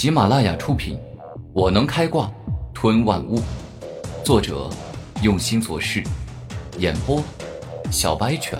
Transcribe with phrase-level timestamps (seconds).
[0.00, 0.96] 喜马拉雅出品，
[1.52, 2.32] 《我能开挂
[2.72, 3.36] 吞万物》，
[4.24, 4.70] 作者
[5.22, 6.02] 用心做事，
[6.78, 7.22] 演播
[7.92, 8.58] 小白犬，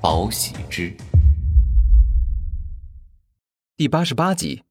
[0.00, 0.96] 宝喜之，
[3.76, 4.62] 第八十八集。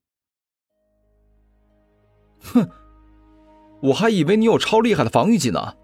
[2.40, 2.70] 哼，
[3.82, 5.76] 我还以为你有超厉害的防御技能，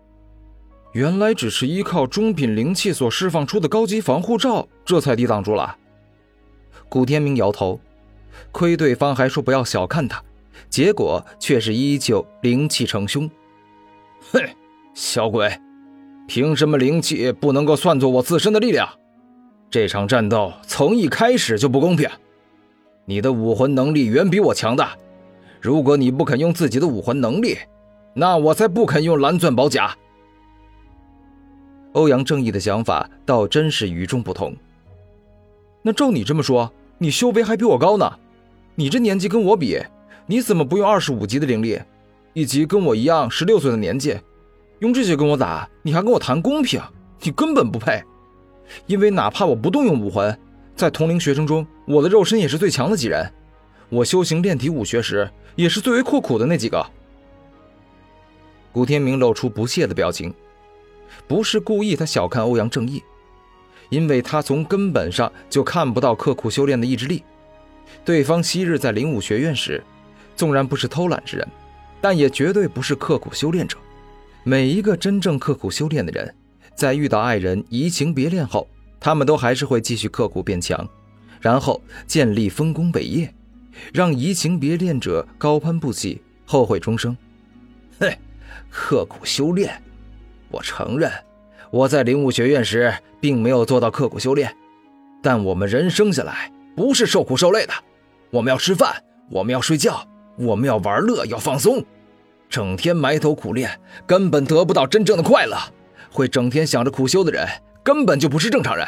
[0.93, 5.77] 原来只是依靠中品灵气所释放出的高级防护罩，这才抵挡住了。
[6.87, 7.77] 古天明摇头。
[8.51, 10.23] 亏对方还说不要小看他，
[10.69, 13.29] 结果却是依旧灵气成凶。
[14.31, 14.41] 哼，
[14.93, 15.51] 小鬼，
[16.27, 18.87] 凭什么灵气不能够算作我自身的力量？
[19.69, 22.09] 这场战斗从一开始就不公平。
[23.05, 24.95] 你的武魂能力远比我强大，
[25.59, 27.57] 如果你不肯用自己的武魂能力，
[28.13, 29.95] 那我才不肯用蓝钻宝甲。
[31.93, 34.55] 欧阳正义的想法倒真是与众不同。
[35.81, 38.19] 那照你这么说，你修为还比我高呢？
[38.81, 39.79] 你这年纪跟我比，
[40.25, 41.79] 你怎么不用二十五级的灵力，
[42.33, 44.17] 以及跟我一样十六岁的年纪，
[44.79, 46.81] 用这些跟我打，你还跟我谈公平？
[47.21, 48.03] 你根本不配！
[48.87, 50.35] 因为哪怕我不动用武魂，
[50.75, 53.31] 在同龄学生中，我的肉身也是最强的几人。
[53.89, 56.83] 我修行炼体武学时，也是最为刻苦的那几个。
[58.71, 60.33] 古天明露出不屑的表情，
[61.27, 63.03] 不是故意他小看欧阳正义，
[63.89, 67.23] 因为他从根本上就看不到刻苦修炼的意志力。
[68.03, 69.83] 对方昔日在灵武学院时，
[70.35, 71.47] 纵然不是偷懒之人，
[71.99, 73.77] 但也绝对不是刻苦修炼者。
[74.43, 76.33] 每一个真正刻苦修炼的人，
[76.75, 78.67] 在遇到爱人移情别恋后，
[78.99, 80.87] 他们都还是会继续刻苦变强，
[81.39, 83.31] 然后建立丰功伟业，
[83.93, 87.15] 让移情别恋者高攀不起，后悔终生。
[87.99, 88.17] 嘿，
[88.71, 89.79] 刻苦修炼，
[90.49, 91.11] 我承认，
[91.69, 94.51] 我在灵武学院时并没有做到刻苦修炼，
[95.21, 97.73] 但我们人生下来不是受苦受累的。
[98.29, 100.07] 我们要吃饭，我们要睡觉，
[100.37, 101.83] 我们要玩乐，要放松。
[102.49, 105.57] 整天埋头苦练，根本得不到真正的快乐。
[106.09, 107.47] 会整天想着苦修的人，
[107.83, 108.85] 根本就不是正常人。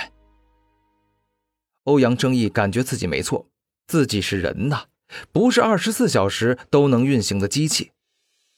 [1.85, 3.45] 欧阳正义感觉自己没错，
[3.87, 4.83] 自己是人呐，
[5.31, 7.91] 不是二十四小时都能运行的机器。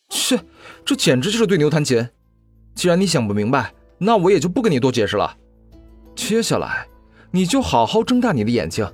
[0.09, 0.39] 切，
[0.83, 2.07] 这简直就是对牛弹琴。
[2.75, 5.37] 既然你想不明白，那我也就不跟你多解释了。
[6.15, 6.87] 接下来，
[7.31, 8.87] 你就好好睁大你的眼睛。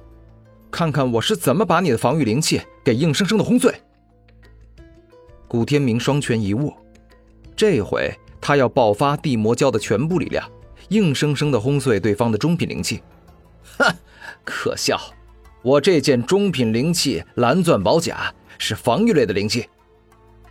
[0.72, 3.76] 看看我是怎么把你的防御灵气给硬生生的轰碎！
[5.48, 6.74] 古天明双拳一握，
[7.58, 10.50] 这回他要爆发地魔教的全部力量，
[10.88, 13.04] 硬生生的轰碎对方的中品灵气。
[13.78, 13.94] 哼，
[14.46, 14.98] 可笑！
[15.62, 19.68] 我这件中品灵气蓝钻宝甲是防御类的灵气，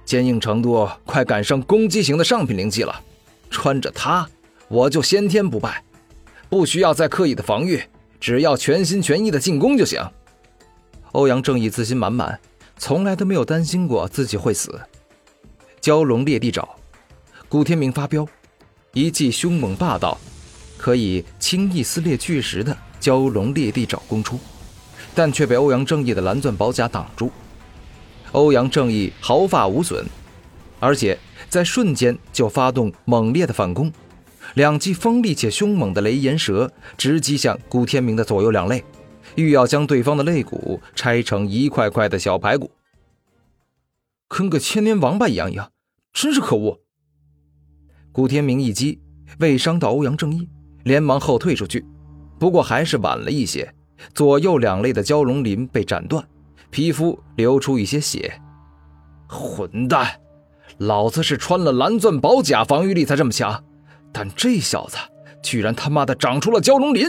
[0.04, 3.02] 坚硬程度快赶上攻击型的上品灵气了。
[3.48, 4.28] 穿着它，
[4.68, 5.82] 我就先天不败，
[6.48, 7.82] 不需要再刻意的防御。
[8.20, 10.00] 只要全心全意的进攻就行。
[11.12, 12.38] 欧阳正义自信满满，
[12.76, 14.78] 从来都没有担心过自己会死。
[15.80, 16.68] 蛟龙裂地爪，
[17.48, 18.28] 古天明发飙，
[18.92, 20.16] 一记凶猛霸道，
[20.76, 24.38] 可以轻易撕裂巨石的蛟龙裂地爪攻出，
[25.14, 27.32] 但却被欧阳正义的蓝钻宝甲挡住。
[28.32, 30.04] 欧阳正义毫发无损，
[30.78, 33.90] 而且在瞬间就发动猛烈的反攻。
[34.54, 38.84] 两记锋利且凶猛的雷炎蛇直击向古天明的左右两肋，
[39.36, 42.70] 欲要将对方的肋骨拆成一块块的小排骨，
[44.28, 45.70] 跟个千年王八一样一样，
[46.12, 46.80] 真是可恶！
[48.12, 49.00] 古天明一击
[49.38, 50.48] 未伤到欧阳正义，
[50.82, 51.86] 连忙后退出去，
[52.38, 53.72] 不过还是晚了一些，
[54.14, 56.26] 左右两肋的蛟龙鳞被斩断，
[56.70, 58.40] 皮肤流出一些血。
[59.28, 60.20] 混蛋，
[60.78, 63.64] 老子是穿了蓝钻宝甲，防御力才这么强。
[64.12, 64.96] 但这小子
[65.42, 67.06] 居然他妈的长出了蛟龙鳞，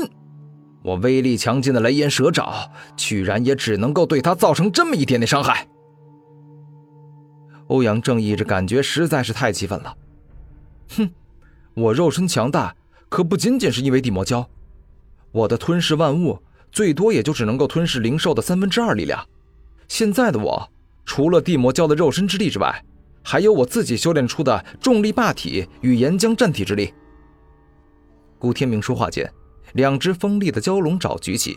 [0.84, 5.68] 我威力强劲的雷炎蛇爪居然也只能够对他造成这么一点点伤害。
[7.68, 9.96] 欧阳正义这感觉实在是太气愤了。
[10.98, 11.10] 哼，
[11.74, 12.76] 我肉身强大，
[13.10, 14.46] 可不仅仅是因为地魔蛟，
[15.32, 16.38] 我的吞噬万物
[16.72, 19.26] 最多也就只能够吞噬灵兽的三分之二力量。
[19.88, 20.70] 现在的我，
[21.06, 22.84] 除了地魔蛟的肉身之力之外，
[23.24, 26.94] 还有我自己修炼出的重力霸体与岩浆战体之力。
[28.40, 29.32] 顾天明说话间，
[29.74, 31.56] 两只锋利的蛟龙爪举起，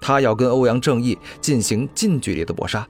[0.00, 2.88] 他要跟欧阳正义进行近距离的搏杀。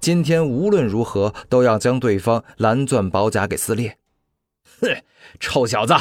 [0.00, 3.98] 今天无论如何都要将对方蓝钻宝甲给撕裂。
[4.80, 5.02] 哼，
[5.38, 5.94] 臭小子，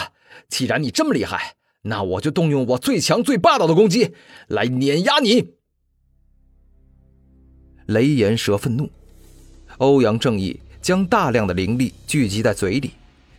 [0.50, 4.16] 既然你这么厉害，那我就动用我最强最霸道的攻击
[4.48, 5.54] 来碾压你！
[7.86, 8.90] 雷炎蛇愤怒，
[9.78, 10.60] 欧阳正义。
[10.86, 12.92] 将大量的灵力聚集在嘴里，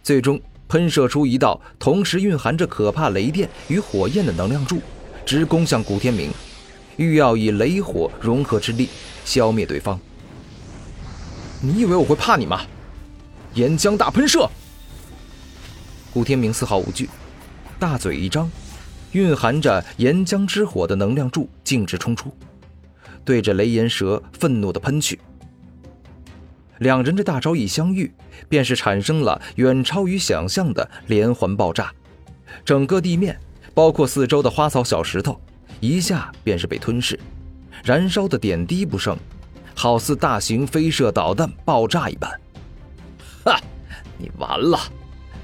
[0.02, 4.80] 最终喷射出一道同时蕴含着可怕雷电与火焰的能量柱，
[5.24, 6.32] 直攻向古天明，
[6.96, 8.88] 欲要以雷火融合之力
[9.24, 9.96] 消灭对方。
[11.60, 12.62] 你以为我会怕你吗？
[13.54, 14.50] 岩浆大喷射！
[16.12, 17.08] 古天明丝毫无惧，
[17.78, 18.50] 大嘴一张，
[19.12, 22.36] 蕴含着岩浆之火的能量柱径直冲出，
[23.24, 25.20] 对着雷岩蛇愤怒的喷去。
[26.78, 28.12] 两人这大招一相遇，
[28.48, 31.92] 便是产生了远超于想象的连环爆炸，
[32.64, 33.38] 整个地面，
[33.74, 35.40] 包括四周的花草小石头，
[35.80, 37.18] 一下便是被吞噬，
[37.84, 39.16] 燃烧的点滴不剩，
[39.74, 42.30] 好似大型飞射导弹爆炸一般。
[43.44, 43.60] 哈，
[44.18, 44.78] 你完了！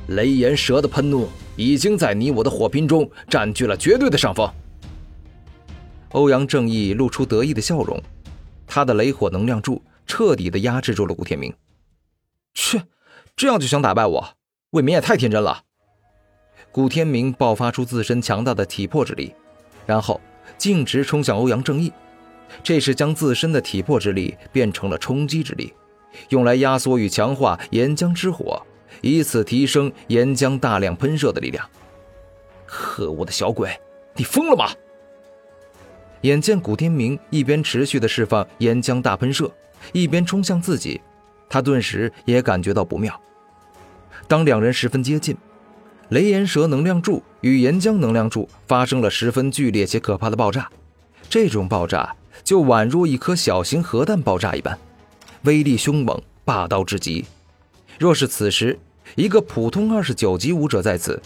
[0.09, 4.51] 雷炎蛇的喷怒已经在你我的火拼中占据了绝对的上风。
[6.11, 8.03] 欧阳正义露出得意的笑容，
[8.67, 11.55] 他的雷火能量柱彻底的压制住了古天明。
[12.55, 12.83] 去，
[13.37, 14.37] 这样就想打败我，
[14.71, 15.65] 未免也太天真了。
[16.71, 19.35] 古天明爆发出自身强大的体魄之力，
[19.87, 20.21] 然后
[20.57, 21.93] 径直冲向欧阳正义，
[22.63, 25.73] 这是将自身的体魄之力变成了冲击之力，
[26.31, 28.61] 用来压缩与强化岩浆之火。
[29.01, 31.69] 以此提升岩浆大量喷射的力量。
[32.67, 33.71] 可恶的小鬼，
[34.15, 34.71] 你疯了吗？
[36.21, 39.51] 眼见古天明一边持续的释放岩浆大喷射，
[39.93, 41.01] 一边冲向自己，
[41.49, 43.21] 他顿时也感觉到不妙。
[44.29, 45.37] 当两人十分接近，
[46.11, 50.71] 雷岩蛇能量柱与岩浆能量柱发生了十分剧烈且可怕的爆炸。
[51.29, 52.15] 这种爆炸
[52.45, 54.79] 就宛若一颗小型核弹爆炸一般，
[55.43, 57.25] 威力凶猛，霸道至极。
[57.99, 58.79] 若是此时
[59.17, 61.21] 一个普通二十九级武者在此，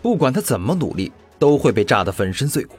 [0.00, 2.76] 不管他怎么努力，都会被炸得粉身碎骨。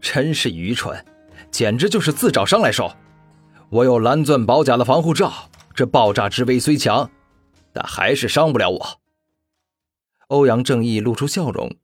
[0.00, 1.02] 真是愚蠢，
[1.50, 2.92] 简直就是自找伤来受。
[3.70, 7.10] 我有蓝钻宝甲的防护罩，这爆炸之威虽强，
[7.72, 8.86] 但还是伤不了我。
[10.28, 11.76] 欧阳正义露出笑容，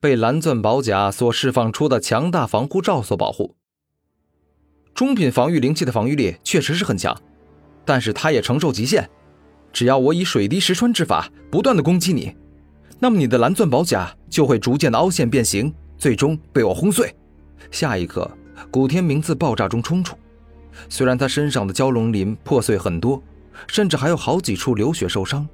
[0.00, 3.54] 被蓝钻宝甲所释放出的强大防护罩所保护。
[4.94, 7.16] 中品防御灵气的防御力确实是很强，
[7.84, 9.08] 但是它也承受极限。
[9.72, 12.34] 只要我以水滴石穿之法不断的攻击你，
[12.98, 17.14] 那么你的蓝钻宝甲就会逐渐的凹陷变形，最终被我轰碎。
[17.70, 18.28] 下一刻，
[18.70, 20.16] 古天明自爆炸中冲出，
[20.88, 23.22] 虽然他身上的蛟龙鳞破碎很多，
[23.66, 25.46] 甚至还有好几处流血受伤，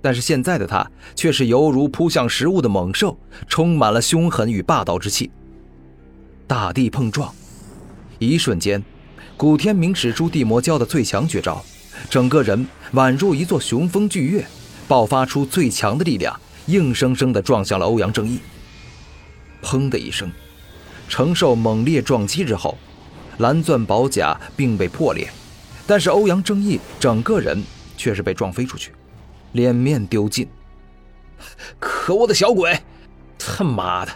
[0.00, 5.30] 但是现在的他却是犹如扑向食物的猛兽，充满了凶狠与霸道之气。
[6.46, 7.32] 大地碰撞，
[8.18, 8.82] 一瞬间，
[9.36, 11.62] 古天明使出地魔蛟的最强绝招。
[12.08, 14.46] 整个人宛若一座雄风巨岳，
[14.88, 16.34] 爆发出最强的力量，
[16.66, 18.40] 硬生生地撞向了欧阳正义。
[19.62, 20.32] 砰的一声，
[21.08, 22.78] 承受猛烈撞击之后，
[23.40, 25.28] 蓝钻宝甲并未破裂，
[25.86, 27.62] 但是欧阳正义整个人
[27.96, 28.92] 却是被撞飞出去，
[29.52, 30.46] 脸面丢尽。
[31.78, 32.78] 可恶的小鬼，
[33.38, 34.12] 他妈的，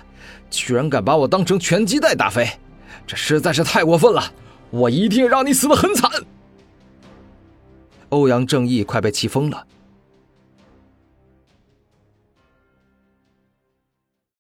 [0.51, 2.47] 居然敢把我当成拳击带打飞，
[3.07, 4.23] 这实在是太过分了！
[4.71, 6.11] 我一定让你死得很惨！
[8.11, 9.67] 欧阳正义快被气疯了，